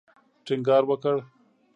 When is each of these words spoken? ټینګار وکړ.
ټینګار 0.45 0.83
وکړ. 0.87 1.15